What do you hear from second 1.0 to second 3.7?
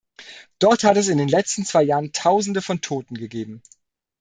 in den letzten zwei Jahren Tausende von Toten gegeben.